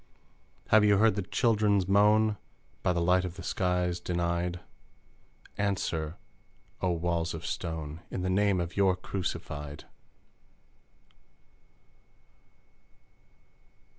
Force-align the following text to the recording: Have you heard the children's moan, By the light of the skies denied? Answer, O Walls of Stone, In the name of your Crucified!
Have 0.69 0.83
you 0.83 0.97
heard 0.97 1.13
the 1.13 1.21
children's 1.21 1.87
moan, 1.87 2.37
By 2.81 2.91
the 2.91 3.01
light 3.03 3.23
of 3.23 3.35
the 3.35 3.43
skies 3.43 3.99
denied? 3.99 4.59
Answer, 5.59 6.15
O 6.81 6.89
Walls 6.89 7.35
of 7.35 7.45
Stone, 7.45 7.99
In 8.09 8.23
the 8.23 8.27
name 8.27 8.59
of 8.59 8.75
your 8.75 8.95
Crucified! 8.95 9.85